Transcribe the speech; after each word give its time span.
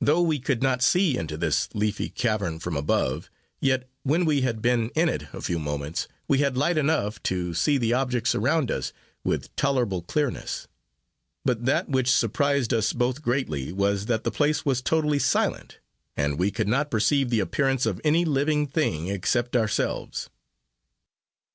Though 0.00 0.22
we 0.22 0.38
could 0.40 0.62
not 0.62 0.80
see 0.80 1.18
into 1.18 1.36
this 1.36 1.68
leafy 1.74 2.08
cavern 2.08 2.60
from 2.60 2.78
above, 2.78 3.30
yet 3.60 3.90
when 4.04 4.24
we 4.24 4.40
had 4.40 4.62
been 4.62 4.88
in 4.94 5.10
it 5.10 5.24
a 5.34 5.42
few 5.42 5.58
moments, 5.58 6.08
we 6.26 6.38
had 6.38 6.56
light 6.56 6.78
enough 6.78 7.22
to 7.24 7.52
see 7.52 7.76
the 7.76 7.92
objects 7.92 8.34
around 8.34 8.70
us 8.70 8.94
with 9.22 9.54
tolerable 9.56 10.00
clearness; 10.00 10.66
but 11.44 11.66
that 11.66 11.90
which 11.90 12.10
surprised 12.10 12.72
us 12.72 12.94
both 12.94 13.20
greatly 13.20 13.70
was, 13.70 14.06
that 14.06 14.24
the 14.24 14.30
place 14.32 14.64
was 14.64 14.80
totally 14.80 15.18
silent, 15.18 15.78
and 16.16 16.38
we 16.38 16.50
could 16.50 16.66
not 16.66 16.90
perceive 16.90 17.28
the 17.28 17.40
appearance 17.40 17.84
of 17.84 18.00
any 18.02 18.24
living 18.24 18.66
thing, 18.66 19.08
except 19.08 19.54
ourselves. 19.54 20.30